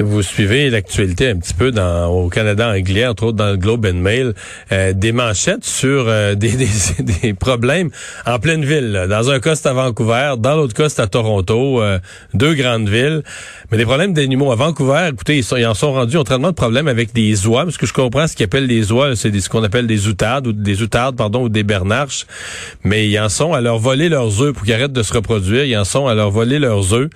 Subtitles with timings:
[0.00, 3.86] Vous suivez l'actualité un petit peu dans, au Canada anglais, entre autres dans le Globe
[3.86, 4.34] and Mail,
[4.72, 6.68] euh, des manchettes sur euh, des, des,
[7.22, 7.90] des, problèmes
[8.26, 8.90] en pleine ville.
[8.90, 9.06] Là.
[9.06, 12.00] Dans un cas, c'est à Vancouver, dans l'autre cas, c'est à Toronto, euh,
[12.32, 13.22] deux grandes villes.
[13.70, 16.50] Mais des problèmes d'animaux à Vancouver, écoutez, ils, sont, ils en sont rendus au traitement
[16.50, 19.38] de problèmes avec des oies, parce que je comprends ce qu'ils appellent des oies, c'est
[19.38, 22.26] ce qu'on appelle des outardes, ou des outardes, pardon, ou des bernarches.
[22.82, 25.64] Mais ils en sont à leur voler leurs œufs pour qu'ils arrêtent de se reproduire.
[25.64, 27.08] Ils en sont à leur voler leurs œufs,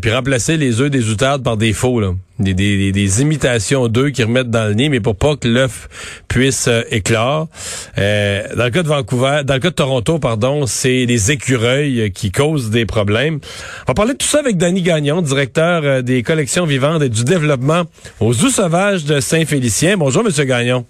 [0.00, 1.95] puis remplacer les œufs des outardes par des faux.
[2.00, 2.12] Là.
[2.38, 5.88] Des, des, des, imitations d'œufs qui remettent dans le nez, mais pour pas que l'œuf
[6.28, 7.48] puisse euh, éclore.
[7.96, 12.12] Euh, dans le cas de Vancouver, dans le cas de Toronto, pardon, c'est les écureuils
[12.12, 13.40] qui causent des problèmes.
[13.86, 17.08] On va parler de tout ça avec Danny Gagnon, directeur euh, des collections vivantes et
[17.08, 17.84] du développement
[18.20, 19.96] aux zoos sauvages de Saint-Félicien.
[19.96, 20.84] Bonjour, Monsieur Gagnon.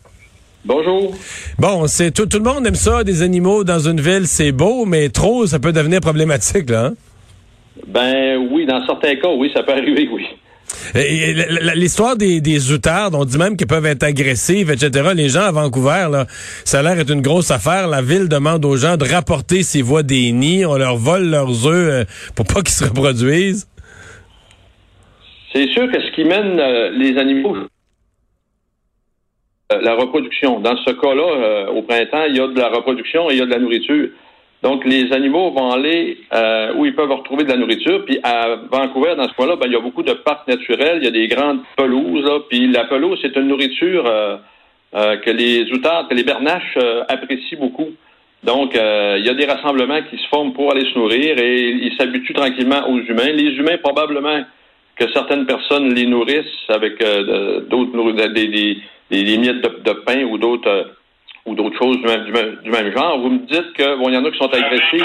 [0.65, 1.15] Bonjour.
[1.61, 4.85] Bon, c'est tout, tout le monde aime ça, des animaux dans une ville, c'est beau,
[4.85, 6.87] mais trop, ça peut devenir problématique, là.
[6.87, 6.95] Hein?
[7.87, 10.27] Ben oui, dans certains cas, oui, ça peut arriver, oui.
[11.75, 15.11] L'histoire des, des outardes, on dit même qu'elles peuvent être agressives, etc.
[15.15, 16.25] Les gens à Vancouver,
[16.65, 17.89] ça a l'air d'être une grosse affaire.
[17.89, 20.65] La ville demande aux gens de rapporter s'ils voient des nids.
[20.67, 23.69] On leur vole leurs œufs euh, pour pas qu'ils se reproduisent.
[25.53, 27.57] C'est sûr que ce qui mène euh, les animaux,
[29.73, 30.61] euh, la reproduction.
[30.61, 33.47] Dans ce cas-là, au printemps, il y a de la reproduction et il y a
[33.47, 34.09] de la nourriture.
[34.67, 38.05] Donc, les animaux vont aller euh, où ils peuvent retrouver de la nourriture.
[38.05, 40.99] Puis à Vancouver, dans ce coin-là, ben, il y a beaucoup de parcs naturels.
[41.01, 42.29] Il y a des grandes pelouses.
[42.51, 44.39] Puis la pelouse, c'est une nourriture euh,
[44.97, 46.77] euh, que les outards, que les bernaches
[47.07, 47.91] apprécient beaucoup.
[48.43, 51.97] Donc, il y a des rassemblements qui se forment pour aller se nourrir et ils
[51.97, 53.31] s'habituent tranquillement aux humains.
[53.31, 54.41] Les humains, probablement
[54.97, 56.99] que certaines personnes les nourrissent avec
[57.71, 60.91] d'autres des, des, miettes de pain ou d'autres
[61.47, 62.25] ou d'autres choses du même,
[62.63, 63.21] du, même, genre.
[63.21, 65.05] Vous me dites que bon, il y en a qui sont agressifs.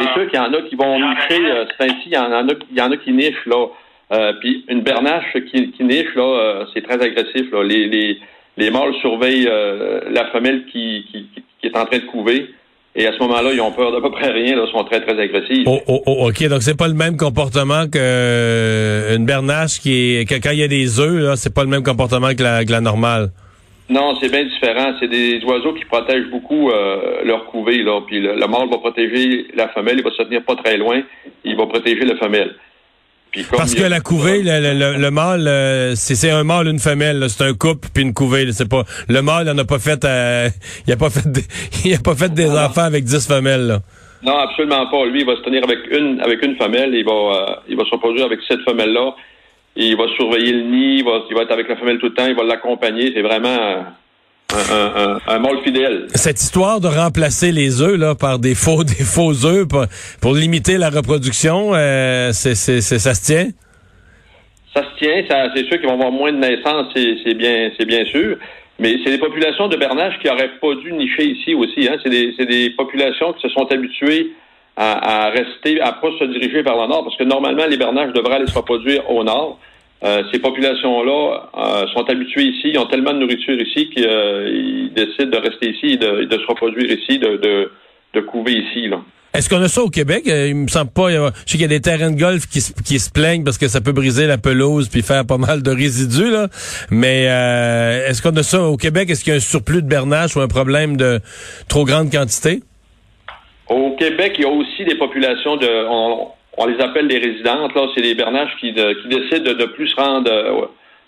[0.00, 1.44] C'est sûr qu'il y en a qui vont nicher.
[1.44, 3.66] Euh, c'est ainsi, il y en a, il y en a qui nichent là.
[4.12, 7.50] Euh, puis une bernache qui, qui niche là, euh, c'est très agressif.
[7.50, 7.64] Là.
[7.64, 8.18] Les, les,
[8.58, 11.28] les mâles surveillent euh, la femelle qui, qui,
[11.60, 12.50] qui, est en train de couver.
[12.94, 15.18] Et à ce moment-là, ils ont peur d'à peu près rien, là, sont très, très
[15.18, 15.64] agressifs.
[15.64, 20.26] Oh, oh, oh, OK, donc c'est pas le même comportement que une bernache qui est
[20.26, 22.70] quand il y a des œufs, là, c'est pas le même comportement que la, que
[22.70, 23.30] la normale.
[23.92, 24.94] Non, c'est bien différent.
[24.98, 27.82] C'est des oiseaux qui protègent beaucoup euh, leur couvée.
[27.82, 28.00] Là.
[28.06, 31.02] Puis le, mâle va protéger la femelle, il va se tenir pas très loin,
[31.44, 32.54] il va protéger la femelle.
[33.50, 37.52] Parce que la couvée, le, le, mâle, euh, c'est un mâle, une femelle, c'est un
[37.52, 38.50] couple puis une couvée.
[38.52, 40.48] C'est pas le mâle, il n'a pas fait, euh,
[40.86, 41.28] il a pas fait,
[41.84, 43.66] il a pas fait des enfants avec dix femelles.
[43.66, 43.78] Là.
[44.22, 45.04] Non, absolument pas.
[45.04, 46.94] Lui, il va se tenir avec une, avec une femelle.
[46.94, 49.14] Il va, il va se reproduire avec cette femelle là
[49.76, 52.14] il va surveiller le nid, il va, il va être avec la femelle tout le
[52.14, 53.12] temps, il va l'accompagner.
[53.14, 53.94] C'est vraiment un,
[54.54, 56.06] un, un, mâle fidèle.
[56.14, 59.86] Cette histoire de remplacer les œufs là par des faux des faux œufs pour,
[60.20, 63.48] pour limiter la reproduction, euh, c'est, c'est, ça se tient?
[64.74, 67.84] Ça se tient, ça, c'est sûr qu'ils vont avoir moins de naissances, c'est, bien c'est
[67.84, 68.36] bien sûr.
[68.78, 71.88] Mais c'est des populations de bernaches qui n'auraient pas dû nicher ici aussi.
[71.88, 71.96] Hein.
[72.02, 74.32] C'est des, c'est des populations qui se sont habituées
[74.76, 78.36] à, rester, à pas se diriger vers le nord, parce que normalement, les bernaches devraient
[78.36, 79.58] aller se reproduire au nord.
[80.04, 84.88] Euh, ces populations-là euh, sont habituées ici, ils ont tellement de nourriture ici qu'ils euh,
[84.96, 87.70] décident de rester ici et de, de se reproduire ici, de, de,
[88.14, 88.90] de couver ici.
[89.32, 90.24] Est-ce qu'on a ça au Québec?
[90.26, 91.10] Il me semble pas.
[91.10, 93.80] Je sais qu'il y a des terrains de golf qui, se plaignent parce que ça
[93.80, 96.30] peut briser la pelouse puis faire pas mal de résidus.
[96.30, 96.48] Là.
[96.90, 99.08] Mais est-ce qu'on a ça au Québec?
[99.08, 101.20] Est-ce qu'il y a un surplus de bernaches ou un problème de
[101.68, 102.60] trop grande quantité?
[103.68, 107.74] Au Québec, il y a aussi des populations de, on, les appelle les résidentes.
[107.74, 110.66] Là, c'est des bernaches qui, qui décident de ne plus se rendre euh,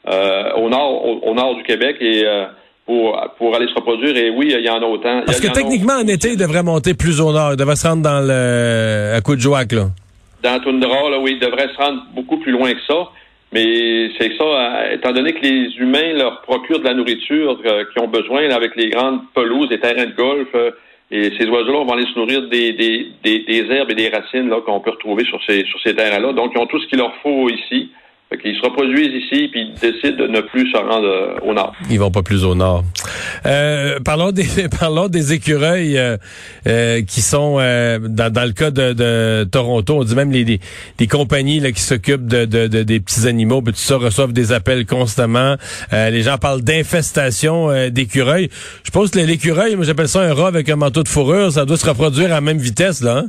[0.09, 2.45] euh, au nord, au, nord du Québec et euh,
[2.87, 4.17] pour, pour aller se reproduire.
[4.17, 5.23] Et oui, il y en a autant.
[5.27, 7.53] Parce que techniquement, en été, il devrait monter plus au nord.
[7.53, 9.87] Il devrait se rendre dans le à Coudjouac, là.
[10.43, 13.09] Dans Toundra, là, oui, il devrait se rendre beaucoup plus loin que ça.
[13.53, 18.09] Mais c'est ça, étant donné que les humains leur procurent de la nourriture qu'ils ont
[18.09, 20.49] besoin avec les grandes pelouses, les terrains de golf,
[21.15, 24.61] et ces oiseaux-là vont aller se nourrir des, des, des, herbes et des racines là,
[24.61, 26.33] qu'on peut retrouver sur ces, sur ces terrains-là.
[26.33, 27.91] Donc, ils ont tout ce qu'il leur faut ici.
[28.43, 31.75] Qu'ils se reproduisent ici, puis ils décident de ne plus se rendre euh, au nord.
[31.91, 32.85] Ils vont pas plus au nord.
[33.47, 34.47] Euh, parlons des
[34.81, 36.17] parlons des écureuils euh,
[36.67, 39.99] euh, qui sont dans, le cas de, Toronto.
[39.99, 43.61] On dit même les, des compagnies là, qui s'occupent de, de, de, des petits animaux,
[43.61, 45.57] tout ça reçoivent des appels constamment.
[45.93, 48.49] les gens parlent d'infestation d'écureuils.
[48.85, 51.65] Je pense que l'écureuil, moi j'appelle ça un rat avec un manteau de fourrure, ça
[51.65, 53.19] doit se reproduire à la même vitesse là.
[53.19, 53.27] Hein?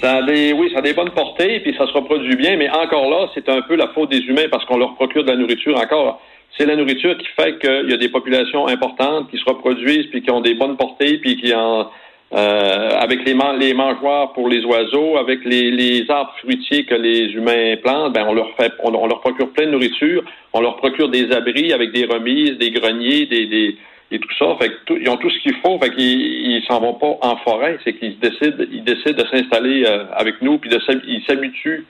[0.00, 2.68] Ça a des, oui, ça a des bonnes portées, puis ça se reproduit bien, mais
[2.70, 5.36] encore là, c'est un peu la faute des humains parce qu'on leur procure de la
[5.36, 6.20] nourriture encore.
[6.58, 10.22] C'est la nourriture qui fait qu'il y a des populations importantes qui se reproduisent, puis
[10.22, 11.88] qui ont des bonnes portées, puis qui en
[12.34, 17.32] euh, avec les, les mangeoires pour les oiseaux, avec les, les, arbres fruitiers que les
[17.32, 21.10] humains plantent, ben on leur fait, on, leur procure plein de nourriture, on leur procure
[21.10, 23.76] des abris avec des remises, des greniers, des, des
[24.10, 24.56] et tout ça.
[24.60, 25.78] Fait que ils ont tout ce qu'il faut.
[25.78, 26.20] Fait qu'ils
[26.50, 27.78] ils s'en vont pas en forêt.
[27.84, 31.84] C'est qu'ils décident, ils décident de s'installer euh, avec nous, puis de ils s'habituent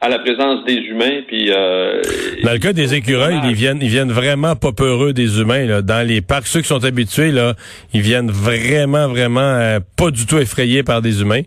[0.00, 1.22] à la présence des humains.
[1.26, 2.02] Puis euh,
[2.42, 5.66] dans le cas des écureuils, ils viennent, ils viennent vraiment pas peureux des humains.
[5.66, 5.82] Là.
[5.82, 7.54] Dans les parcs, ceux qui sont habitués, là,
[7.92, 11.42] ils viennent vraiment, vraiment euh, pas du tout effrayés par des humains.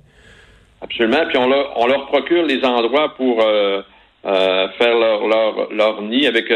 [0.81, 1.25] Absolument.
[1.29, 6.51] Puis on leur, on leur procure les endroits pour faire leur, leur, leur, nid avec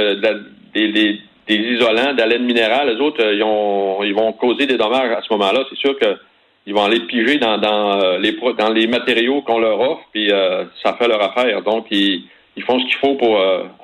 [0.73, 1.19] des des
[1.53, 5.11] isolants, de la laine minérale, les autres, euh, ils, ont, ils vont causer des dommages
[5.11, 5.63] à ce moment-là.
[5.69, 9.79] C'est sûr qu'ils vont aller piger dans, dans, euh, les, dans les matériaux qu'on leur
[9.79, 11.61] offre, puis euh, ça fait leur affaire.
[11.61, 12.23] Donc, ils,
[12.57, 13.39] ils font ce qu'il faut pour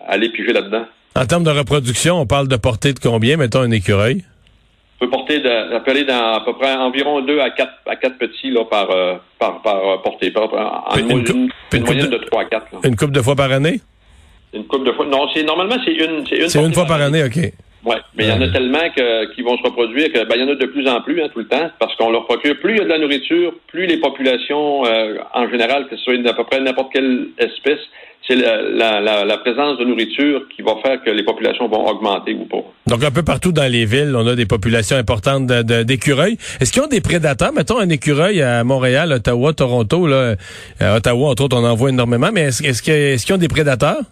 [0.08, 0.86] aller piger là-dedans.
[1.16, 4.24] En termes de reproduction, on parle de portée de combien, mettons, un écureuil?
[5.00, 8.52] On peut porter d'appeler dans à peu près environ deux à quatre à quatre petits
[8.52, 8.88] là, par,
[9.40, 10.31] par, par portée.
[10.36, 12.68] en une, moyenne de trois à quatre.
[12.86, 13.81] Une coupe de fois par année?
[14.53, 15.06] Une coupe de fois.
[15.06, 16.25] Non, c'est normalement c'est une.
[16.27, 17.39] C'est une, c'est une fois par année, OK.
[17.83, 20.42] Oui, mais il y en a tellement que, qui vont se reproduire que ben, il
[20.42, 22.59] y en a de plus en plus hein, tout le temps, parce qu'on leur procure
[22.59, 26.03] plus il y a de la nourriture, plus les populations euh, en général, que ce
[26.03, 27.80] soit à peu près n'importe quelle espèce,
[28.27, 32.33] c'est la, la, la, présence de nourriture qui va faire que les populations vont augmenter
[32.36, 32.63] ou pas.
[32.86, 36.38] Donc un peu partout dans les villes, on a des populations importantes d'écureuils.
[36.59, 37.51] Est-ce qu'ils ont des prédateurs?
[37.51, 40.36] Mettons un écureuil à Montréal, Ottawa, Toronto, là,
[40.80, 43.48] à Ottawa, entre autres, on en voit énormément, mais est-ce, est-ce, est-ce qu'ils ont des
[43.48, 44.03] prédateurs?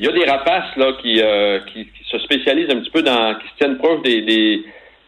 [0.00, 3.34] Il y a des rapaces là qui, euh, qui, se spécialisent un petit peu dans,
[3.36, 4.64] qui se tiennent proches des, des,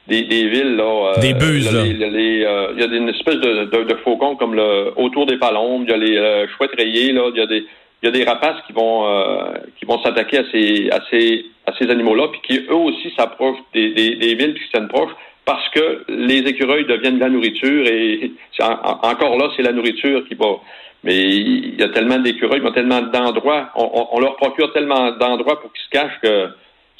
[0.06, 0.76] des, villes.
[0.76, 1.80] Là, euh, des buses, là.
[1.80, 5.84] Euh, il y a une espèce de, de, de, faucons comme le autour des palombes,
[5.86, 7.64] il y a les chouettes rayées, là, il y a des.
[8.02, 9.06] Il y a des rapaces qui vont
[9.78, 13.58] qui vont s'attaquer à ces à ces à ces animaux-là, puis qui eux aussi s'approchent
[13.72, 15.14] des, des, des villes qui se tiennent proches
[15.46, 20.34] parce que les écureuils deviennent de la nourriture et encore là, c'est la nourriture qui
[20.34, 20.56] va
[21.04, 23.70] mais il y a tellement d'écureuils, il y a tellement d'endroits.
[23.76, 26.48] On, leur procure tellement d'endroits pour qu'ils se cachent que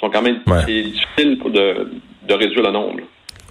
[0.01, 1.91] sont quand même difficiles de,
[2.29, 3.01] de, réduire le nombre.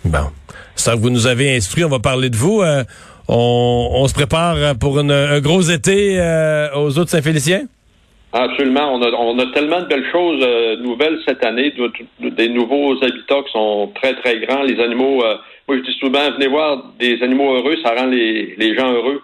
[0.06, 0.31] Bon.
[0.75, 2.62] Ça, vous nous avez instruit, on va parler de vous.
[2.62, 2.83] Euh,
[3.27, 7.63] on, se prépare pour un gros été euh, aux autres Saint-Félicien?
[8.37, 8.93] Absolument.
[8.93, 11.73] On a, on a tellement de belles choses euh, nouvelles cette année,
[12.19, 14.63] des nouveaux habitats qui sont très, très grands.
[14.63, 15.23] Les animaux,
[15.67, 19.21] moi je dis souvent, venez voir des animaux heureux, ça rend les, les gens heureux.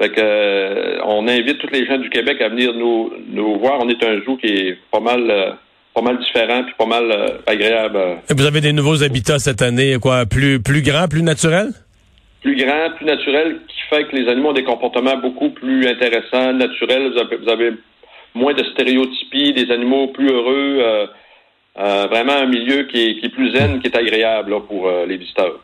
[0.00, 3.80] Fait que euh, on invite tous les gens du Québec à venir nous, nous voir.
[3.80, 5.50] On est un zoo qui est pas mal euh,
[5.92, 7.98] pas mal différent puis pas mal euh, agréable.
[8.30, 11.70] Et vous avez des nouveaux habitats cette année, quoi, plus plus grands, plus naturels?
[12.42, 16.52] Plus grands, plus naturels, qui fait que les animaux ont des comportements beaucoup plus intéressants,
[16.52, 17.12] naturels.
[17.42, 17.72] Vous avez,
[18.34, 21.08] moins de stéréotypies, des animaux plus heureux.
[21.76, 25.60] vraiment un milieu qui est, qui est plus zen, qui est agréable pour les visiteurs.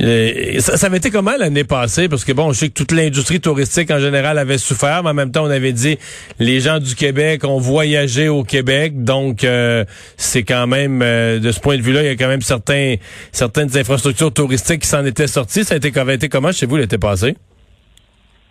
[0.00, 2.08] Euh, ça, ça, avait été comment l'année passée?
[2.08, 5.14] Parce que bon, je sais que toute l'industrie touristique en général avait souffert, mais en
[5.14, 5.98] même temps, on avait dit
[6.38, 9.84] les gens du Québec ont voyagé au Québec, donc euh,
[10.16, 12.96] c'est quand même euh, de ce point de vue-là, il y a quand même certains
[13.32, 15.64] certaines infrastructures touristiques qui s'en étaient sorties.
[15.64, 17.36] Ça a été, ça a été comment chez vous l'été passé?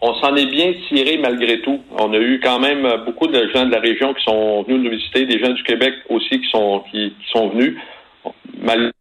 [0.02, 1.80] On s'en est bien tiré malgré tout.
[2.00, 4.90] On a eu quand même beaucoup de gens de la région qui sont venus nous
[4.90, 7.78] visiter, des gens du Québec aussi qui sont qui, qui sont venus.
[8.60, 8.92] Malgré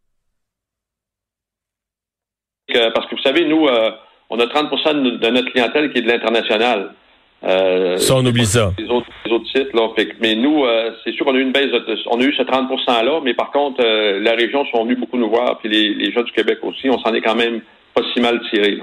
[2.94, 3.90] parce que vous savez, nous, euh,
[4.28, 6.94] on a 30% de notre clientèle qui est de l'international.
[7.42, 8.72] Euh, ça, on oublie ça.
[8.78, 9.06] Les autres,
[9.54, 9.88] sites, là.
[10.20, 12.42] mais nous, euh, c'est sûr qu'on a eu une baisse, de, on a eu ce
[12.42, 16.22] 30 %-là, mais par contre, la région sont venus beaucoup nous voir, puis les, gens
[16.22, 17.62] du Québec aussi, on s'en est quand même
[17.94, 18.78] pas si mal tiré.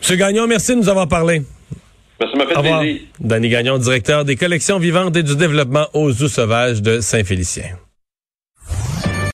[0.00, 1.42] Monsieur Gagnon, merci de nous avoir parlé.
[2.18, 3.00] Ben, ça m'a fait plaisir.
[3.20, 7.76] Danny Gagnon, directeur des collections vivantes et du développement aux Zoo sauvages de Saint-Félicien.